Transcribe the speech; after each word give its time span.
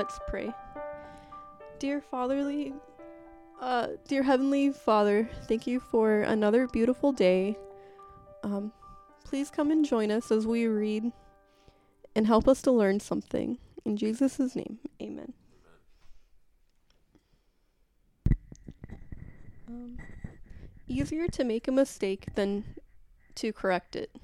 Let's 0.00 0.18
pray. 0.26 0.50
Dear 1.78 2.00
Fatherly, 2.00 2.72
uh, 3.60 3.88
dear 4.08 4.22
Heavenly 4.22 4.72
Father, 4.72 5.28
thank 5.46 5.66
you 5.66 5.78
for 5.78 6.22
another 6.22 6.66
beautiful 6.66 7.12
day. 7.12 7.58
Um, 8.42 8.72
please 9.24 9.50
come 9.50 9.70
and 9.70 9.84
join 9.84 10.10
us 10.10 10.32
as 10.32 10.46
we 10.46 10.66
read 10.66 11.12
and 12.16 12.26
help 12.26 12.48
us 12.48 12.62
to 12.62 12.72
learn 12.72 13.00
something. 13.00 13.58
In 13.84 13.98
Jesus' 13.98 14.56
name, 14.56 14.78
amen. 15.02 15.34
Um, 19.68 19.98
easier 20.88 21.28
to 21.28 21.44
make 21.44 21.68
a 21.68 21.72
mistake 21.72 22.28
than 22.36 22.64
to 23.34 23.52
correct 23.52 23.96
it. 23.96 24.16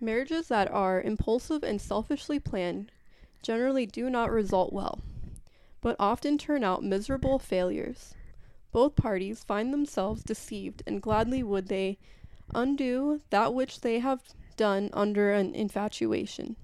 Marriages 0.00 0.46
that 0.46 0.70
are 0.70 1.02
impulsive 1.02 1.64
and 1.64 1.80
selfishly 1.80 2.38
planned 2.38 2.92
generally 3.42 3.86
do 3.86 4.10
not 4.10 4.30
result 4.30 4.72
well, 4.72 5.00
but 5.80 5.96
often 5.98 6.38
turn 6.38 6.64
out 6.64 6.82
miserable 6.82 7.38
failures. 7.38 8.14
Both 8.72 8.96
parties 8.96 9.44
find 9.44 9.72
themselves 9.72 10.22
deceived, 10.22 10.82
and 10.86 11.02
gladly 11.02 11.42
would 11.42 11.68
they 11.68 11.98
undo 12.54 13.20
that 13.30 13.54
which 13.54 13.80
they 13.80 13.98
have 13.98 14.22
done 14.56 14.90
under 14.92 15.32
an 15.32 15.54
infatuation. 15.54 16.56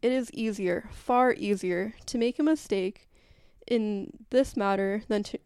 It 0.00 0.12
is 0.12 0.30
easier, 0.32 0.88
far 0.92 1.34
easier, 1.34 1.94
to 2.06 2.18
make 2.18 2.38
a 2.38 2.42
mistake 2.42 3.08
in 3.66 4.12
this 4.30 4.56
matter 4.56 5.02
than 5.08 5.22
to 5.24 5.38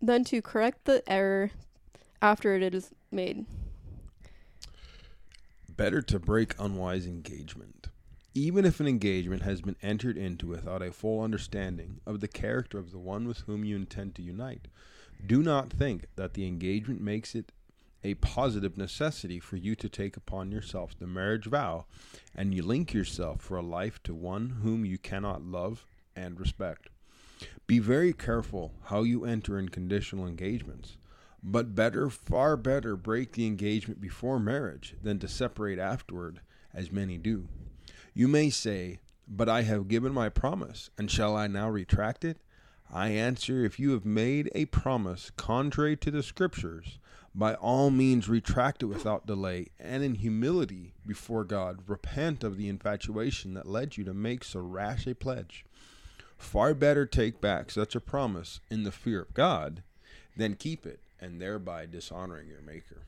than 0.00 0.24
to 0.24 0.42
correct 0.42 0.84
the 0.84 1.02
error 1.06 1.50
after 2.20 2.54
it 2.54 2.74
is 2.74 2.90
made. 3.10 3.46
Better 5.76 6.02
to 6.02 6.18
break 6.18 6.54
unwise 6.58 7.06
engagement. 7.06 7.81
Even 8.34 8.64
if 8.64 8.80
an 8.80 8.86
engagement 8.86 9.42
has 9.42 9.60
been 9.60 9.76
entered 9.82 10.16
into 10.16 10.46
without 10.46 10.80
a 10.80 10.90
full 10.90 11.22
understanding 11.22 12.00
of 12.06 12.20
the 12.20 12.28
character 12.28 12.78
of 12.78 12.90
the 12.90 12.98
one 12.98 13.28
with 13.28 13.40
whom 13.40 13.62
you 13.62 13.76
intend 13.76 14.14
to 14.14 14.22
unite, 14.22 14.68
do 15.26 15.42
not 15.42 15.70
think 15.70 16.06
that 16.16 16.32
the 16.32 16.46
engagement 16.46 17.02
makes 17.02 17.34
it 17.34 17.52
a 18.02 18.14
positive 18.14 18.78
necessity 18.78 19.38
for 19.38 19.56
you 19.56 19.74
to 19.74 19.88
take 19.88 20.16
upon 20.16 20.50
yourself 20.50 20.98
the 20.98 21.06
marriage 21.06 21.44
vow 21.44 21.84
and 22.34 22.54
you 22.54 22.62
link 22.62 22.94
yourself 22.94 23.42
for 23.42 23.58
a 23.58 23.62
life 23.62 24.02
to 24.02 24.14
one 24.14 24.60
whom 24.62 24.86
you 24.86 24.96
cannot 24.96 25.42
love 25.42 25.84
and 26.16 26.40
respect. 26.40 26.88
Be 27.66 27.78
very 27.78 28.14
careful 28.14 28.72
how 28.84 29.02
you 29.02 29.26
enter 29.26 29.58
in 29.58 29.68
conditional 29.68 30.26
engagements, 30.26 30.96
but 31.42 31.74
better, 31.74 32.08
far 32.08 32.56
better, 32.56 32.96
break 32.96 33.32
the 33.32 33.46
engagement 33.46 34.00
before 34.00 34.40
marriage 34.40 34.94
than 35.02 35.18
to 35.18 35.28
separate 35.28 35.78
afterward, 35.78 36.40
as 36.72 36.90
many 36.90 37.18
do. 37.18 37.48
You 38.14 38.28
may 38.28 38.50
say, 38.50 38.98
But 39.26 39.48
I 39.48 39.62
have 39.62 39.88
given 39.88 40.12
my 40.12 40.28
promise, 40.28 40.90
and 40.98 41.10
shall 41.10 41.34
I 41.36 41.46
now 41.46 41.70
retract 41.70 42.24
it? 42.24 42.38
I 42.92 43.08
answer, 43.08 43.64
If 43.64 43.80
you 43.80 43.92
have 43.92 44.04
made 44.04 44.50
a 44.54 44.66
promise 44.66 45.30
contrary 45.36 45.96
to 45.96 46.10
the 46.10 46.22
Scriptures, 46.22 46.98
by 47.34 47.54
all 47.54 47.90
means 47.90 48.28
retract 48.28 48.82
it 48.82 48.86
without 48.86 49.26
delay, 49.26 49.68
and 49.80 50.02
in 50.04 50.16
humility 50.16 50.92
before 51.06 51.44
God, 51.44 51.88
repent 51.88 52.44
of 52.44 52.58
the 52.58 52.68
infatuation 52.68 53.54
that 53.54 53.66
led 53.66 53.96
you 53.96 54.04
to 54.04 54.12
make 54.12 54.44
so 54.44 54.60
rash 54.60 55.06
a 55.06 55.14
pledge. 55.14 55.64
Far 56.36 56.74
better 56.74 57.06
take 57.06 57.40
back 57.40 57.70
such 57.70 57.94
a 57.94 58.00
promise 58.00 58.60
in 58.70 58.82
the 58.82 58.92
fear 58.92 59.22
of 59.22 59.32
God 59.32 59.82
than 60.36 60.56
keep 60.56 60.84
it 60.84 61.00
and 61.18 61.40
thereby 61.40 61.86
dishonoring 61.86 62.48
your 62.48 62.60
Maker. 62.60 63.02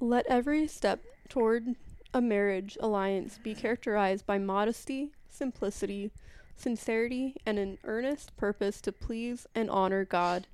Let 0.00 0.24
every 0.26 0.66
step 0.68 1.02
toward 1.28 1.74
a 2.14 2.20
marriage 2.20 2.76
alliance 2.80 3.38
be 3.42 3.54
characterized 3.54 4.26
by 4.26 4.38
modesty, 4.38 5.12
simplicity, 5.28 6.10
sincerity, 6.56 7.36
and 7.46 7.58
an 7.58 7.78
earnest 7.84 8.36
purpose 8.36 8.80
to 8.80 8.92
please 8.92 9.46
and 9.54 9.70
honor 9.70 10.04
God. 10.04 10.46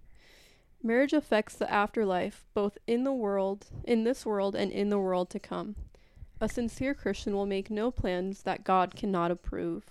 Marriage 0.83 1.15
affects 1.15 1.55
the 1.55 1.71
afterlife, 1.73 2.45
both 2.53 2.77
in 2.87 3.05
the 3.05 3.13
world, 3.13 3.67
in 3.85 4.05
this 4.05 4.27
world, 4.27 4.55
and 4.55 4.71
in 4.71 4.91
the 4.91 4.99
world 4.99 5.31
to 5.31 5.39
come. 5.39 5.77
A 6.41 6.49
sincere 6.49 6.93
Christian 6.93 7.35
will 7.35 7.47
make 7.47 7.71
no 7.71 7.91
plans 7.91 8.43
that 8.43 8.65
God 8.65 8.95
cannot 8.95 9.31
approve. 9.31 9.85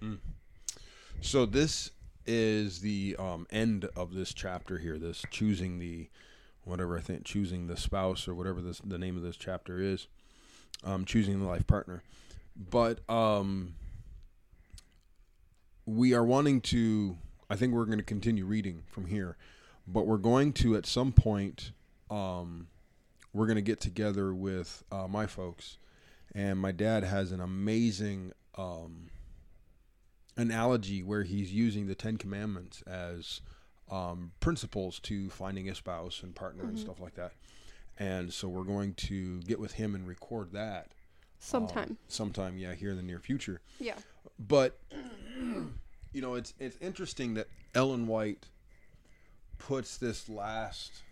Mm. 0.00 0.18
So 1.20 1.46
this 1.46 1.90
is 2.26 2.80
the 2.80 3.16
um, 3.18 3.46
end 3.50 3.88
of 3.96 4.14
this 4.14 4.32
chapter 4.32 4.78
here. 4.78 4.98
This 4.98 5.24
choosing 5.30 5.78
the 5.78 6.08
whatever 6.64 6.96
I 6.96 7.00
think 7.00 7.24
choosing 7.24 7.66
the 7.66 7.76
spouse 7.76 8.28
or 8.28 8.34
whatever 8.34 8.60
this 8.60 8.80
the 8.84 8.98
name 8.98 9.16
of 9.16 9.22
this 9.22 9.36
chapter 9.36 9.80
is. 9.80 10.06
Um, 10.84 11.04
choosing 11.04 11.40
the 11.40 11.46
life 11.46 11.66
partner, 11.66 12.02
but 12.70 13.00
um, 13.10 13.74
we 15.86 16.14
are 16.14 16.24
wanting 16.24 16.60
to. 16.62 17.16
I 17.48 17.56
think 17.56 17.72
we're 17.72 17.86
going 17.86 17.98
to 17.98 18.04
continue 18.04 18.44
reading 18.44 18.82
from 18.86 19.06
here, 19.06 19.36
but 19.86 20.06
we're 20.06 20.16
going 20.16 20.52
to 20.54 20.76
at 20.76 20.86
some 20.86 21.12
point. 21.12 21.72
Um, 22.10 22.68
we're 23.32 23.46
going 23.46 23.56
to 23.56 23.62
get 23.62 23.80
together 23.80 24.32
with 24.32 24.84
uh, 24.90 25.06
my 25.08 25.26
folks, 25.26 25.78
and 26.34 26.58
my 26.58 26.72
dad 26.72 27.04
has 27.04 27.32
an 27.32 27.40
amazing 27.40 28.32
um, 28.56 29.10
analogy 30.36 31.02
where 31.02 31.22
he's 31.22 31.52
using 31.52 31.86
the 31.86 31.94
Ten 31.94 32.16
Commandments 32.16 32.82
as 32.82 33.40
um, 33.90 34.32
principles 34.40 34.98
to 35.00 35.30
finding 35.30 35.68
a 35.68 35.74
spouse 35.74 36.22
and 36.22 36.34
partner 36.34 36.62
mm-hmm. 36.62 36.70
and 36.70 36.78
stuff 36.78 37.00
like 37.00 37.14
that. 37.14 37.32
And 37.98 38.32
so 38.32 38.48
we're 38.48 38.64
going 38.64 38.94
to 38.94 39.40
get 39.40 39.58
with 39.58 39.72
him 39.72 39.94
and 39.94 40.06
record 40.06 40.52
that 40.52 40.88
sometime. 41.38 41.90
Um, 41.90 41.98
sometime, 42.08 42.58
yeah, 42.58 42.74
here 42.74 42.90
in 42.90 42.96
the 42.96 43.02
near 43.02 43.18
future. 43.18 43.60
Yeah. 43.78 43.94
But 44.38 44.78
you 46.12 46.20
know, 46.22 46.34
it's 46.34 46.54
it's 46.58 46.76
interesting 46.80 47.34
that 47.34 47.48
Ellen 47.74 48.06
White 48.06 48.46
puts 49.58 49.96
this 49.96 50.28
last 50.28 51.02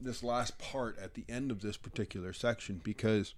this 0.00 0.22
last 0.22 0.58
part 0.58 0.98
at 0.98 1.14
the 1.14 1.24
end 1.28 1.50
of 1.50 1.60
this 1.60 1.76
particular 1.76 2.32
section 2.32 2.80
because 2.84 3.34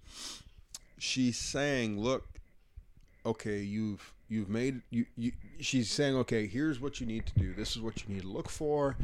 she's 0.97 1.37
saying, 1.37 1.99
look, 1.99 2.27
okay, 3.25 3.59
you've 3.59 4.13
you've 4.29 4.49
made 4.49 4.81
you, 4.89 5.05
you 5.17 5.31
she's 5.59 5.89
saying, 5.89 6.15
okay, 6.15 6.47
here's 6.47 6.79
what 6.79 6.99
you 7.01 7.07
need 7.07 7.25
to 7.25 7.33
do. 7.33 7.53
This 7.53 7.75
is 7.75 7.81
what 7.81 8.03
you 8.03 8.13
need 8.13 8.21
to 8.21 8.27
look 8.27 8.49
for. 8.49 8.95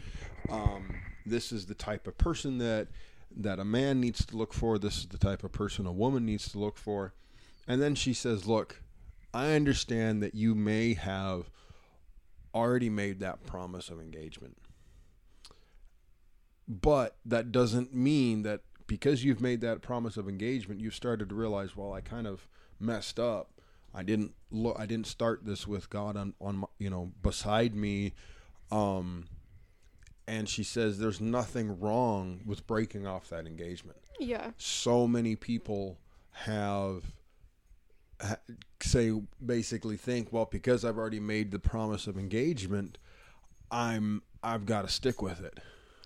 Um, 0.49 0.95
this 1.29 1.51
is 1.51 1.65
the 1.65 1.75
type 1.75 2.07
of 2.07 2.17
person 2.17 2.57
that 2.59 2.87
that 3.35 3.59
a 3.59 3.65
man 3.65 3.99
needs 3.99 4.25
to 4.25 4.37
look 4.37 4.53
for. 4.53 4.79
This 4.79 4.97
is 4.99 5.07
the 5.07 5.17
type 5.17 5.43
of 5.43 5.51
person 5.51 5.85
a 5.85 5.91
woman 5.91 6.25
needs 6.25 6.49
to 6.51 6.59
look 6.59 6.77
for. 6.77 7.13
And 7.67 7.81
then 7.81 7.93
she 7.93 8.13
says, 8.13 8.47
look, 8.47 8.81
I 9.33 9.51
understand 9.53 10.23
that 10.23 10.33
you 10.33 10.55
may 10.55 10.93
have 10.93 11.49
already 12.55 12.89
made 12.89 13.19
that 13.19 13.45
promise 13.45 13.89
of 13.89 13.99
engagement. 13.99 14.57
But 16.67 17.17
that 17.25 17.51
doesn't 17.51 17.93
mean 17.93 18.43
that 18.43 18.61
because 18.87 19.23
you've 19.23 19.41
made 19.41 19.61
that 19.61 19.81
promise 19.81 20.15
of 20.15 20.29
engagement, 20.29 20.79
you've 20.79 20.95
started 20.95 21.29
to 21.29 21.35
realize, 21.35 21.75
well, 21.75 21.93
I 21.93 22.01
kind 22.01 22.25
of 22.25 22.47
messed 22.79 23.19
up 23.19 23.57
I 23.97 24.03
didn't 24.03 24.33
look. 24.51 24.77
I 24.79 24.85
didn't 24.85 25.07
start 25.07 25.43
this 25.43 25.67
with 25.67 25.89
God 25.89 26.15
on 26.15 26.35
on 26.39 26.57
my, 26.57 26.67
you 26.77 26.89
know 26.89 27.11
beside 27.23 27.75
me. 27.75 28.13
Um, 28.71 29.25
and 30.27 30.47
she 30.49 30.63
says 30.63 30.99
there's 30.99 31.21
nothing 31.21 31.79
wrong 31.79 32.41
with 32.45 32.67
breaking 32.67 33.07
off 33.07 33.29
that 33.29 33.47
engagement. 33.47 33.97
Yeah. 34.19 34.51
So 34.57 35.07
many 35.07 35.35
people 35.35 35.97
have 36.31 37.03
ha, 38.21 38.37
say 38.81 39.13
basically 39.43 39.97
think, 39.97 40.31
well, 40.31 40.47
because 40.49 40.83
I've 40.83 40.97
already 40.97 41.19
made 41.19 41.51
the 41.51 41.59
promise 41.59 42.07
of 42.07 42.17
engagement, 42.17 42.97
I'm 43.71 44.21
I've 44.43 44.65
got 44.65 44.83
to 44.83 44.89
stick 44.89 45.21
with 45.21 45.43
it. 45.43 45.59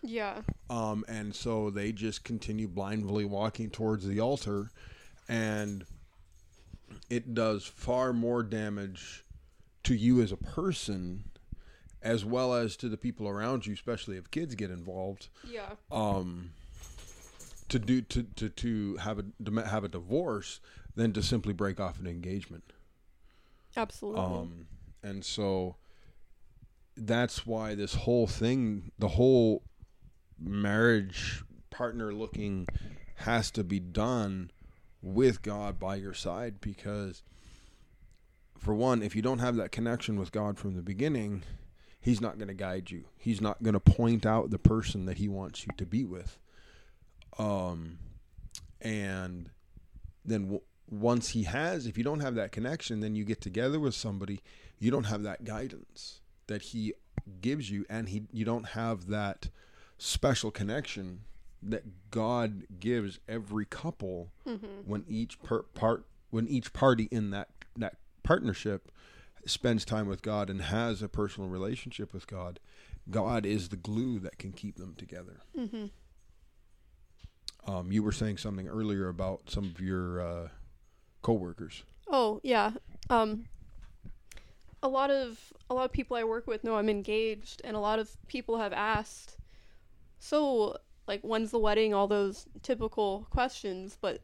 Yeah. 0.03 0.41
Um, 0.69 1.03
and 1.07 1.33
so 1.33 1.69
they 1.69 1.91
just 1.91 2.23
continue 2.23 2.67
blindly 2.67 3.25
walking 3.25 3.69
towards 3.69 4.05
the 4.05 4.19
altar, 4.19 4.71
and 5.27 5.85
it 7.09 7.33
does 7.33 7.65
far 7.65 8.13
more 8.13 8.43
damage 8.43 9.23
to 9.83 9.95
you 9.95 10.21
as 10.21 10.31
a 10.31 10.37
person 10.37 11.23
as 12.01 12.25
well 12.25 12.53
as 12.53 12.75
to 12.77 12.89
the 12.89 12.97
people 12.97 13.27
around 13.27 13.65
you, 13.65 13.73
especially 13.73 14.17
if 14.17 14.31
kids 14.31 14.55
get 14.55 14.71
involved. 14.71 15.29
Yeah. 15.47 15.69
Um, 15.91 16.51
to 17.69 17.79
do 17.79 18.01
to, 18.01 18.23
to, 18.23 18.49
to 18.49 18.97
have 18.97 19.19
a 19.19 19.23
to 19.45 19.55
have 19.61 19.83
a 19.83 19.87
divorce 19.87 20.59
than 20.95 21.13
to 21.13 21.23
simply 21.23 21.53
break 21.53 21.79
off 21.79 21.99
an 21.99 22.07
engagement. 22.07 22.73
Absolutely. 23.77 24.21
Um, 24.21 24.67
and 25.01 25.23
so 25.23 25.77
that's 26.97 27.45
why 27.45 27.75
this 27.75 27.95
whole 27.95 28.27
thing, 28.27 28.91
the 28.99 29.09
whole 29.09 29.63
marriage 30.37 31.43
partner 31.69 32.13
looking, 32.13 32.67
has 33.15 33.51
to 33.51 33.63
be 33.63 33.79
done 33.79 34.51
with 35.01 35.41
God 35.41 35.79
by 35.79 35.95
your 35.95 36.13
side 36.13 36.59
because 36.59 37.23
for 38.57 38.75
one, 38.75 39.01
if 39.01 39.15
you 39.15 39.21
don't 39.21 39.39
have 39.39 39.55
that 39.55 39.71
connection 39.71 40.19
with 40.19 40.31
God 40.31 40.57
from 40.59 40.75
the 40.75 40.83
beginning, 40.83 41.43
he's 42.01 42.19
not 42.19 42.37
going 42.37 42.47
to 42.47 42.53
guide 42.53 42.89
you. 42.91 43.05
He's 43.17 43.39
not 43.39 43.61
going 43.63 43.73
to 43.75 43.79
point 43.79 44.25
out 44.25 44.49
the 44.49 44.57
person 44.59 45.05
that 45.05 45.17
he 45.17 45.27
wants 45.29 45.65
you 45.65 45.71
to 45.77 45.85
be 45.85 46.03
with. 46.03 46.37
Um 47.37 47.99
and 48.81 49.49
then 50.25 50.41
w- 50.43 50.61
once 50.89 51.29
he 51.29 51.43
has, 51.43 51.85
if 51.87 51.97
you 51.97 52.03
don't 52.03 52.19
have 52.19 52.35
that 52.35 52.51
connection, 52.51 52.99
then 52.99 53.15
you 53.15 53.23
get 53.23 53.39
together 53.39 53.79
with 53.79 53.93
somebody, 53.95 54.41
you 54.79 54.91
don't 54.91 55.05
have 55.05 55.23
that 55.23 55.43
guidance 55.45 56.21
that 56.47 56.61
he 56.63 56.93
gives 57.39 57.69
you, 57.69 57.85
and 57.89 58.09
he 58.09 58.23
you 58.33 58.43
don't 58.43 58.69
have 58.69 59.07
that 59.07 59.47
special 59.97 60.51
connection 60.51 61.21
that 61.63 61.83
God 62.09 62.63
gives 62.79 63.19
every 63.29 63.65
couple 63.65 64.31
when 64.85 65.05
each 65.07 65.41
per- 65.43 65.61
part 65.61 66.05
when 66.31 66.47
each 66.47 66.73
party 66.73 67.07
in 67.11 67.29
that 67.29 67.49
that 67.77 67.97
partnership 68.23 68.91
spends 69.45 69.85
time 69.85 70.07
with 70.07 70.21
God 70.21 70.49
and 70.49 70.61
has 70.61 71.01
a 71.01 71.09
personal 71.09 71.49
relationship 71.49 72.13
with 72.13 72.27
God. 72.27 72.59
God 73.09 73.45
is 73.45 73.69
the 73.69 73.77
glue 73.77 74.19
that 74.19 74.37
can 74.37 74.51
keep 74.51 74.77
them 74.77 74.95
together. 74.97 75.41
Mm-hmm. 75.57 75.85
Um, 77.71 77.91
you 77.91 78.03
were 78.03 78.11
saying 78.11 78.37
something 78.37 78.67
earlier 78.67 79.07
about 79.07 79.49
some 79.49 79.65
of 79.65 79.79
your 79.79 80.21
uh, 80.21 80.47
coworkers. 81.21 81.83
Oh 82.07 82.39
yeah. 82.43 82.71
Um, 83.09 83.45
a 84.83 84.87
lot 84.87 85.11
of 85.11 85.39
a 85.69 85.73
lot 85.73 85.85
of 85.85 85.91
people 85.91 86.17
I 86.17 86.23
work 86.23 86.47
with 86.47 86.63
know 86.63 86.75
I'm 86.75 86.89
engaged, 86.89 87.61
and 87.63 87.75
a 87.75 87.79
lot 87.79 87.99
of 87.99 88.09
people 88.27 88.57
have 88.57 88.73
asked, 88.73 89.37
so 90.19 90.77
like 91.07 91.21
when's 91.21 91.51
the 91.51 91.59
wedding? 91.59 91.93
All 91.93 92.07
those 92.07 92.45
typical 92.63 93.27
questions, 93.29 93.97
but 94.01 94.21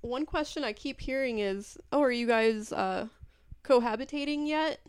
one 0.00 0.26
question 0.26 0.62
I 0.62 0.72
keep 0.72 1.00
hearing 1.00 1.40
is, 1.40 1.76
"Oh, 1.92 2.02
are 2.02 2.12
you 2.12 2.26
guys 2.26 2.72
uh, 2.72 3.08
cohabitating 3.66 4.46
yet?" 4.46 4.80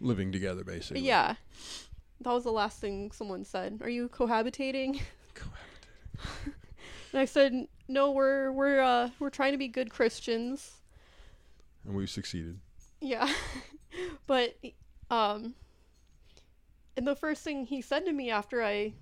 living 0.00 0.32
together 0.32 0.64
basically. 0.64 1.02
Yeah, 1.02 1.34
that 2.20 2.32
was 2.32 2.44
the 2.44 2.52
last 2.52 2.80
thing 2.80 3.10
someone 3.10 3.44
said. 3.44 3.80
Are 3.82 3.88
you 3.88 4.08
cohabitating? 4.12 5.00
and 7.12 7.20
I 7.20 7.24
said, 7.24 7.68
"No, 7.88 8.10
we're 8.10 8.52
we're 8.52 8.80
uh, 8.80 9.10
we're 9.18 9.30
trying 9.30 9.52
to 9.52 9.58
be 9.58 9.68
good 9.68 9.90
Christians." 9.90 10.76
And 11.84 11.94
we've 11.94 12.10
succeeded. 12.10 12.60
Yeah. 13.00 13.32
but 14.26 14.56
um 15.10 15.54
and 16.96 17.06
the 17.06 17.14
first 17.16 17.42
thing 17.42 17.64
he 17.64 17.80
said 17.80 18.04
to 18.04 18.12
me 18.12 18.30
after 18.30 18.62
I 18.62 18.92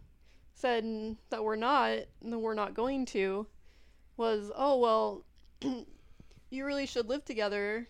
said 0.54 1.16
that 1.30 1.42
we're 1.42 1.56
not 1.56 1.98
and 2.22 2.32
that 2.32 2.38
we're 2.38 2.54
not 2.54 2.74
going 2.74 3.06
to 3.06 3.46
was, 4.16 4.50
"Oh, 4.54 4.78
well, 4.78 5.24
you 6.50 6.64
really 6.64 6.86
should 6.86 7.08
live 7.08 7.24
together 7.24 7.88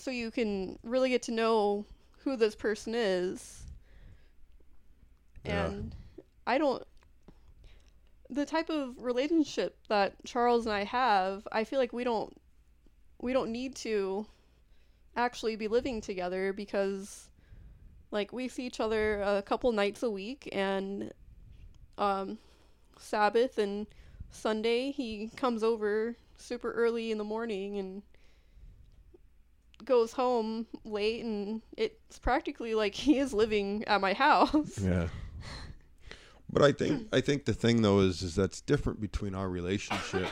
so 0.00 0.10
you 0.10 0.30
can 0.30 0.78
really 0.82 1.10
get 1.10 1.22
to 1.24 1.32
know 1.32 1.86
who 2.24 2.36
this 2.36 2.54
person 2.54 2.94
is." 2.94 3.64
Yeah. 5.44 5.66
And 5.66 5.94
I 6.46 6.58
don't 6.58 6.84
the 8.30 8.46
type 8.46 8.70
of 8.70 9.02
relationship 9.02 9.76
that 9.88 10.14
Charles 10.24 10.64
and 10.66 10.74
I 10.74 10.84
have, 10.84 11.46
I 11.50 11.64
feel 11.64 11.78
like 11.78 11.92
we 11.92 12.04
don't 12.04 12.34
we 13.18 13.32
don't 13.32 13.52
need 13.52 13.74
to 13.76 14.26
actually 15.16 15.56
be 15.56 15.68
living 15.68 16.00
together 16.00 16.52
because 16.52 17.28
like 18.10 18.32
we 18.32 18.48
see 18.48 18.64
each 18.64 18.80
other 18.80 19.20
a 19.22 19.42
couple 19.42 19.72
nights 19.72 20.02
a 20.02 20.10
week 20.10 20.48
and 20.52 21.12
um 21.98 22.38
Sabbath 22.98 23.58
and 23.58 23.86
Sunday 24.30 24.92
he 24.92 25.30
comes 25.36 25.62
over 25.62 26.16
super 26.36 26.72
early 26.72 27.10
in 27.10 27.18
the 27.18 27.24
morning 27.24 27.78
and 27.78 28.02
goes 29.84 30.12
home 30.12 30.66
late 30.84 31.24
and 31.24 31.62
it's 31.76 32.18
practically 32.18 32.74
like 32.74 32.94
he 32.94 33.18
is 33.18 33.32
living 33.32 33.84
at 33.86 34.00
my 34.00 34.12
house. 34.14 34.78
Yeah. 34.78 35.08
But 36.52 36.62
I 36.62 36.72
think 36.72 37.08
I 37.12 37.20
think 37.20 37.44
the 37.44 37.54
thing 37.54 37.82
though 37.82 38.00
is 38.00 38.22
is 38.22 38.34
that's 38.34 38.60
different 38.60 39.00
between 39.00 39.34
our 39.34 39.48
relationship 39.48 40.28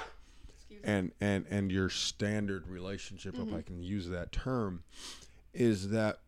and 0.83 1.13
and 1.21 1.47
and 1.49 1.71
your 1.71 1.89
standard 1.91 2.67
relationship 2.67 3.37
if 3.39 3.55
I 3.55 3.63
can 3.63 3.83
use 3.83 4.09
that 4.09 4.33
term 4.33 4.83
is 5.55 5.91
that 5.91 6.19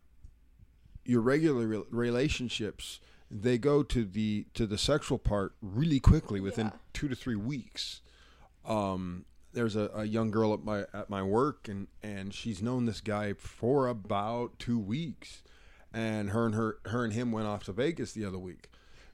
your 1.05 1.21
regular 1.21 1.67
re- 1.67 1.83
relationships 1.89 2.99
they 3.29 3.57
go 3.57 3.83
to 3.83 4.05
the 4.05 4.45
to 4.53 4.65
the 4.65 4.77
sexual 4.77 5.17
part 5.17 5.55
really 5.61 5.99
quickly 5.99 6.39
within 6.39 6.67
Yeah. 6.67 6.71
2 6.93 7.07
to 7.09 7.15
3 7.15 7.35
weeks 7.35 8.01
um 8.65 9.25
there's 9.53 9.75
a, 9.75 9.89
a 9.93 10.05
young 10.05 10.31
girl 10.31 10.53
at 10.53 10.63
my 10.63 10.85
at 10.93 11.09
my 11.09 11.21
work 11.23 11.67
and 11.67 11.87
and 12.01 12.33
she's 12.33 12.61
known 12.61 12.85
this 12.85 13.01
guy 13.01 13.33
for 13.33 13.87
about 13.87 14.57
2 14.59 14.79
weeks. 14.79 15.43
And 15.93 16.29
her 16.29 16.45
and 16.45 16.55
her 16.55 16.77
her 16.85 17.03
and 17.03 17.11
him 17.13 17.31
went 17.31 17.47
off 17.47 17.63
to 17.65 17.73
Vegas 17.73 18.13
the 18.13 18.23
other 18.25 18.39
week 18.39 18.69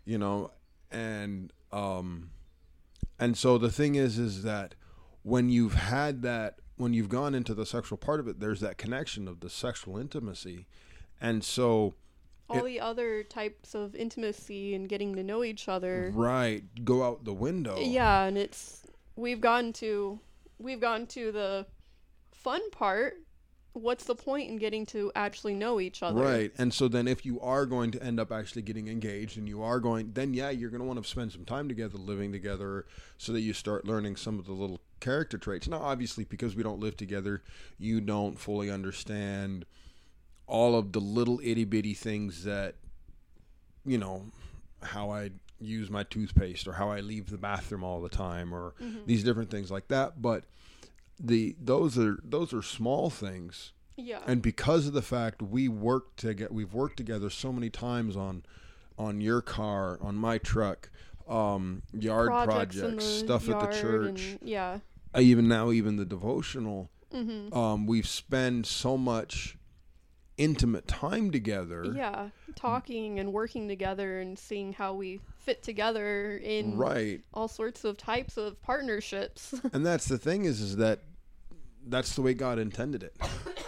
you 0.05 0.17
know 0.17 0.51
and 0.91 1.51
um 1.71 2.29
and 3.19 3.37
so 3.37 3.57
the 3.57 3.71
thing 3.71 3.95
is 3.95 4.17
is 4.19 4.43
that 4.43 4.75
when 5.23 5.49
you've 5.49 5.73
had 5.73 6.21
that 6.21 6.59
when 6.75 6.93
you've 6.93 7.09
gone 7.09 7.33
into 7.33 7.53
the 7.55 7.65
sexual 7.65 7.97
part 7.97 8.19
of 8.19 8.27
it 8.27 8.39
there's 8.39 8.59
that 8.61 8.77
connection 8.77 9.27
of 9.27 9.39
the 9.39 9.49
sexual 9.49 9.97
intimacy. 9.97 10.67
And 11.19 11.43
so 11.43 11.95
all 12.49 12.59
it- 12.59 12.65
the 12.65 12.79
other 12.79 13.23
types 13.23 13.73
of 13.73 13.95
intimacy 13.95 14.75
and 14.75 14.87
getting 14.87 15.15
to 15.15 15.23
know 15.23 15.43
each 15.43 15.67
other. 15.67 16.11
right. 16.13 16.63
Go 16.85 17.03
out 17.03 17.25
the 17.25 17.33
window. 17.33 17.77
Yeah, 17.79 18.25
and 18.25 18.37
it's 18.37 18.83
we've 19.15 19.41
gotten 19.41 19.73
to 19.73 20.19
we've 20.59 20.79
gotten 20.79 21.07
to 21.07 21.31
the 21.31 21.65
fun 22.31 22.69
part. 22.71 23.15
What's 23.73 24.05
the 24.05 24.15
point 24.15 24.49
in 24.49 24.57
getting 24.57 24.87
to 24.87 25.11
actually 25.15 25.53
know 25.53 25.79
each 25.79 26.01
other? 26.01 26.19
Right. 26.19 26.51
And 26.57 26.73
so 26.73 26.87
then 26.87 27.07
if 27.07 27.25
you 27.25 27.39
are 27.41 27.65
going 27.67 27.91
to 27.91 28.01
end 28.01 28.19
up 28.19 28.31
actually 28.31 28.63
getting 28.63 28.87
engaged 28.87 29.37
and 29.37 29.47
you 29.47 29.61
are 29.61 29.79
going 29.79 30.13
then 30.13 30.33
yeah, 30.33 30.49
you're 30.49 30.71
going 30.71 30.81
to 30.81 30.87
want 30.87 31.01
to 31.01 31.07
spend 31.07 31.31
some 31.31 31.45
time 31.45 31.67
together 31.67 31.97
living 31.97 32.31
together 32.31 32.85
so 33.19 33.31
that 33.33 33.41
you 33.41 33.53
start 33.53 33.85
learning 33.85 34.15
some 34.15 34.39
of 34.39 34.45
the 34.45 34.53
little 34.53 34.79
character 34.99 35.37
traits. 35.37 35.67
Now 35.67 35.79
obviously 35.79 36.23
because 36.23 36.55
we 36.55 36.63
don't 36.63 36.79
live 36.79 36.97
together, 36.97 37.43
you 37.77 38.01
don't 38.01 38.39
fully 38.39 38.71
understand 38.71 39.65
all 40.47 40.75
of 40.75 40.93
the 40.93 41.01
little 41.01 41.39
itty 41.43 41.65
bitty 41.65 41.93
things 41.93 42.45
that 42.45 42.75
you 43.87 43.97
know, 43.97 44.21
how 44.83 45.09
I 45.09 45.31
use 45.59 45.89
my 45.89 46.03
toothpaste 46.03 46.67
or 46.67 46.73
how 46.73 46.89
I 46.89 46.99
leave 47.01 47.29
the 47.29 47.37
bathroom 47.37 47.83
all 47.83 48.01
the 48.01 48.09
time 48.09 48.53
or 48.53 48.73
these 49.05 49.23
different 49.23 49.49
things 49.49 49.71
like 49.71 49.87
that, 49.89 50.21
but 50.21 50.43
the 51.19 51.55
those 51.59 51.97
are 51.97 52.17
those 52.23 52.53
are 52.53 52.61
small 52.61 53.09
things 53.09 53.71
Yeah. 53.95 54.21
and 54.27 54.39
because 54.41 54.85
of 54.85 54.93
the 54.93 55.01
fact 55.01 55.41
we 55.41 55.67
work 55.67 56.15
to 56.17 56.35
get 56.35 56.51
we've 56.53 56.73
worked 56.73 56.97
together 56.97 57.29
so 57.31 57.51
many 57.51 57.71
times 57.71 58.15
on 58.15 58.43
on 58.99 59.19
your 59.19 59.41
car 59.41 59.97
on 59.99 60.15
my 60.15 60.37
truck 60.37 60.91
um 61.27 61.81
yard 61.91 62.27
projects, 62.29 62.75
the 62.79 63.01
stuff 63.01 63.49
at 63.49 63.59
the 63.59 63.81
church 63.81 64.37
and- 64.39 64.39
yeah. 64.47 64.79
uh, 65.15 65.19
even 65.19 65.47
now 65.47 65.71
even 65.71 65.95
the 65.97 66.05
devotional 66.05 66.91
Mhm. 67.11 67.51
um 67.55 67.87
we've 67.87 68.07
spent 68.07 68.67
so 68.67 68.95
much 68.95 69.57
intimate 70.37 70.87
time 70.87 71.31
together 71.31 71.83
Yeah, 71.95 72.29
talking 72.55 73.17
and 73.19 73.33
working 73.33 73.67
together 73.67 74.19
and 74.19 74.37
seeing 74.37 74.73
how 74.73 74.93
we 74.93 75.19
fit 75.47 75.63
together 75.63 76.41
in 76.43 76.75
right 76.75 77.21
all 77.33 77.47
sorts 77.47 77.85
of 77.85 77.95
types 77.95 78.35
of 78.35 78.61
partnerships. 78.61 79.55
and 79.73 79.85
that's 79.85 80.05
the 80.05 80.17
thing 80.17 80.43
is 80.43 80.59
is 80.59 80.75
that 80.75 80.99
that's 81.87 82.15
the 82.17 82.21
way 82.21 82.33
God 82.33 82.59
intended 82.59 83.01
it. 83.01 83.15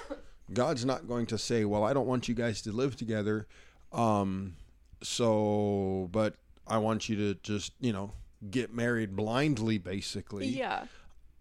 God's 0.54 0.84
not 0.84 1.08
going 1.08 1.26
to 1.28 1.38
say, 1.38 1.64
"Well, 1.64 1.86
I 1.86 1.94
don't 1.94 2.06
want 2.06 2.28
you 2.28 2.36
guys 2.36 2.62
to 2.64 2.74
live 2.74 2.98
together." 2.98 3.48
Um 3.94 4.58
so 5.02 6.10
but 6.12 6.36
I 6.68 6.80
want 6.80 7.08
you 7.08 7.16
to 7.16 7.40
just, 7.44 7.72
you 7.80 7.94
know, 7.94 8.12
get 8.52 8.74
married 8.74 9.16
blindly 9.16 9.78
basically. 9.78 10.48
yeah. 10.48 10.84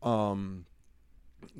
Um 0.04 0.66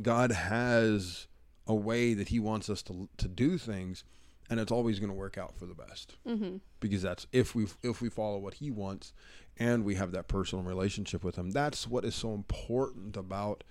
God 0.00 0.30
has 0.30 1.26
a 1.66 1.75
way 1.75 2.14
that 2.14 2.28
he 2.28 2.38
wants 2.38 2.70
us 2.70 2.80
to 2.82 3.08
to 3.16 3.26
do 3.26 3.58
things 3.58 4.04
and 4.50 4.58
it's 4.60 4.72
always 4.72 4.98
going 4.98 5.10
to 5.10 5.14
work 5.14 5.36
out 5.38 5.56
for 5.56 5.66
the 5.66 5.74
best 5.74 6.16
Mhm. 6.26 6.60
because 6.80 7.02
that's 7.02 7.26
if 7.32 7.54
we 7.54 7.66
if 7.82 8.00
we 8.00 8.08
follow 8.08 8.38
what 8.38 8.54
he 8.54 8.70
wants 8.70 9.12
and 9.58 9.84
we 9.84 9.96
have 9.96 10.12
that 10.12 10.28
personal 10.28 10.64
relationship 10.64 11.22
with 11.24 11.36
him 11.36 11.50
that's 11.50 11.86
what 11.86 12.04
is 12.04 12.14
so 12.14 12.34
important 12.34 13.16
about 13.16 13.64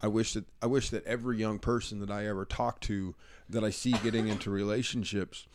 I 0.00 0.08
wish 0.08 0.32
that 0.34 0.44
I 0.60 0.66
wish 0.66 0.90
that 0.90 1.04
every 1.06 1.38
young 1.38 1.58
person 1.58 2.00
that 2.00 2.10
I 2.10 2.26
ever 2.26 2.44
talk 2.44 2.80
to 2.82 3.14
that 3.48 3.62
I 3.64 3.70
see 3.70 3.92
getting 4.02 4.28
into 4.28 4.50
relationships 4.50 5.46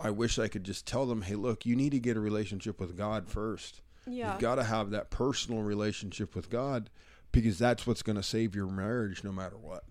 I 0.00 0.10
wish 0.10 0.38
I 0.38 0.48
could 0.48 0.64
just 0.64 0.86
tell 0.86 1.06
them 1.06 1.22
hey 1.22 1.34
look 1.34 1.64
you 1.66 1.76
need 1.76 1.90
to 1.92 1.98
get 2.00 2.16
a 2.16 2.20
relationship 2.20 2.80
with 2.80 2.96
God 2.96 3.28
first 3.28 3.80
Yeah. 4.06 4.32
you've 4.32 4.40
got 4.40 4.56
to 4.56 4.64
have 4.64 4.90
that 4.90 5.10
personal 5.10 5.62
relationship 5.62 6.34
with 6.34 6.50
God 6.50 6.90
because 7.32 7.58
that's 7.58 7.86
what's 7.86 8.02
going 8.02 8.16
to 8.16 8.22
save 8.22 8.54
your 8.54 8.66
marriage 8.66 9.22
no 9.24 9.30
matter 9.32 9.56
what 9.56 9.84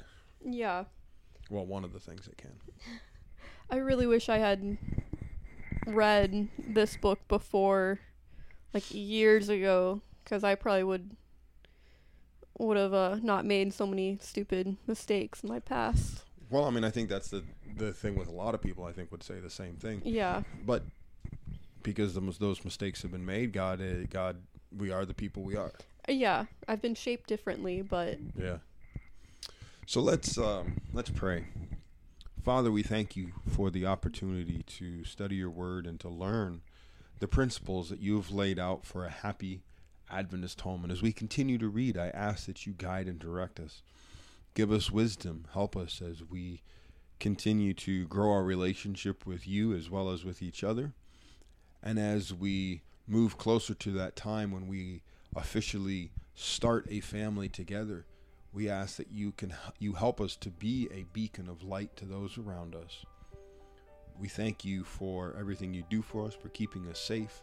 Yeah. 0.46 0.86
well 1.50 1.66
one 1.66 1.84
of 1.84 1.94
the 1.94 2.00
things 2.00 2.28
it 2.28 2.38
can 2.38 2.60
I 3.72 3.78
really 3.78 4.06
wish 4.06 4.28
I 4.30 4.38
had 4.38 4.78
read 5.88 6.50
this 6.60 6.98
book 6.98 7.20
before 7.28 8.00
like 8.74 8.84
years 8.94 9.50
ago 9.50 10.02
cuz 10.26 10.44
I 10.44 10.56
probably 10.56 10.84
would 10.84 11.16
would 12.60 12.78
have 12.78 12.94
uh, 12.94 13.18
not 13.24 13.46
made 13.46 13.74
so 13.74 13.88
many 13.88 14.18
stupid 14.22 14.78
mistakes 14.86 15.42
in 15.42 15.50
my 15.50 15.60
past. 15.60 16.24
well 16.52 16.66
I 16.66 16.70
mean 16.70 16.84
I 16.84 16.92
think 16.92 17.10
that's 17.10 17.30
the 17.30 17.44
the 17.78 17.94
thing 17.94 18.16
with 18.16 18.28
a 18.28 18.32
lot 18.32 18.54
of 18.54 18.62
people 18.62 18.84
I 18.86 18.92
think 18.92 19.12
would 19.12 19.24
say 19.24 19.40
the 19.40 19.50
same 19.50 19.76
thing 19.76 20.02
Yeah. 20.06 20.44
but 20.66 20.84
because 21.82 22.14
those 22.14 22.38
those 22.38 22.64
mistakes 22.64 23.02
have 23.02 23.12
been 23.12 23.26
made, 23.26 23.54
God, 23.54 23.82
uh, 23.82 24.04
God, 24.12 24.38
we 24.78 24.92
are 24.92 25.04
the 25.04 25.16
people 25.16 25.42
we 25.42 25.56
are. 25.56 25.72
Uh, 26.08 26.12
Yeah, 26.12 26.46
I've 26.68 26.82
been 26.82 26.94
shaped 26.94 27.28
differently, 27.28 27.82
but 27.82 28.20
Yeah. 28.38 28.58
So 29.88 30.00
let's 30.02 30.38
um, 30.38 30.78
let's 30.94 31.10
pray. 31.10 31.46
Father, 32.44 32.72
we 32.72 32.82
thank 32.82 33.16
you 33.16 33.34
for 33.48 33.70
the 33.70 33.86
opportunity 33.86 34.64
to 34.64 35.04
study 35.04 35.36
your 35.36 35.52
word 35.52 35.86
and 35.86 36.00
to 36.00 36.10
learn 36.10 36.62
the 37.20 37.28
principles 37.28 37.90
that 37.90 38.00
you 38.00 38.16
have 38.16 38.32
laid 38.32 38.58
out 38.58 38.84
for 38.84 39.06
a 39.06 39.12
happy 39.12 39.62
Adventist 40.10 40.62
home. 40.62 40.82
And 40.82 40.92
as 40.92 41.04
we 41.04 41.12
continue 41.12 41.60
to 41.60 41.70
read, 41.70 42.00
I 42.00 42.08
ask 42.08 42.48
that 42.48 42.66
you 42.66 42.74
guide 42.76 43.08
and 43.08 43.20
direct 43.20 43.60
us. 43.60 43.84
Give 44.56 44.72
us 44.72 44.90
wisdom. 44.90 45.46
Help 45.54 45.78
us 45.78 46.02
as 46.02 46.24
we 46.24 46.64
continue 47.20 47.76
to 47.76 48.08
grow 48.08 48.32
our 48.32 48.44
relationship 48.44 49.28
with 49.28 49.48
you 49.48 49.76
as 49.76 49.92
well 49.92 50.10
as 50.10 50.26
with 50.26 50.42
each 50.42 50.64
other. 50.64 50.94
And 51.84 52.00
as 52.00 52.34
we 52.34 52.82
move 53.08 53.38
closer 53.38 53.76
to 53.76 53.92
that 53.92 54.16
time 54.16 54.52
when 54.52 54.68
we 54.68 55.04
officially 55.36 56.12
start 56.34 56.88
a 56.90 57.02
family 57.02 57.50
together, 57.50 58.08
we 58.54 58.70
ask 58.70 58.98
that 58.98 59.12
you 59.12 59.32
can 59.32 59.54
you 59.80 59.94
help 59.94 60.20
us 60.20 60.36
to 60.38 60.50
be 60.50 60.90
a 60.94 61.04
beacon 61.14 61.48
of 61.48 61.64
light 61.64 61.96
to 61.98 62.06
those 62.06 62.38
around 62.38 62.76
us. 62.76 63.06
We 64.20 64.28
thank 64.28 64.66
you 64.66 64.84
for 64.84 65.36
everything 65.40 65.74
you 65.74 65.84
do 65.90 66.02
for 66.02 66.28
us, 66.28 66.34
for 66.34 66.50
keeping 66.50 66.88
us 66.88 67.00
safe, 67.00 67.42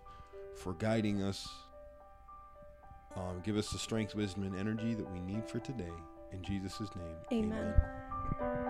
for 0.55 0.75
guiding 0.75 1.23
us. 1.23 1.49
Um, 3.17 3.41
give 3.43 3.57
us 3.57 3.71
the 3.71 3.79
strength, 3.79 4.15
wisdom, 4.15 4.45
and 4.45 4.55
energy 4.55 4.95
that 4.95 5.11
we 5.11 5.21
need 5.21 5.49
for 5.49 5.59
today. 5.59 5.93
In 6.31 6.43
Jesus' 6.43 6.81
name, 6.95 7.45
Amen. 7.45 7.75
amen. 8.41 8.68